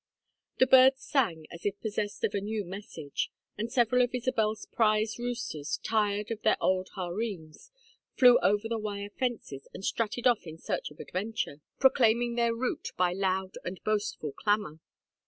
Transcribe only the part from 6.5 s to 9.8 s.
old harems, flew over the wire fences